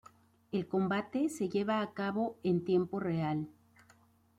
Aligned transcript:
El 0.51 0.65
combate 0.67 1.29
se 1.29 1.47
lleva 1.47 1.79
a 1.79 1.93
cabo 1.93 2.35
en 2.41 2.63
tiempo 2.65 2.99
real. 2.99 3.47